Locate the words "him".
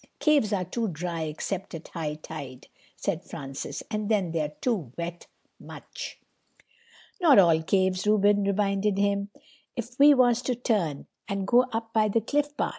8.97-9.29